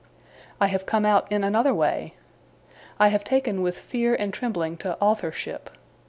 [0.59, 2.15] I have come out in another way.
[2.99, 5.69] I have taken with fear and trembling to authorship.